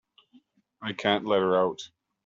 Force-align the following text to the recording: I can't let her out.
I 0.81 0.93
can't 0.93 1.27
let 1.27 1.41
her 1.41 1.55
out. 1.55 1.79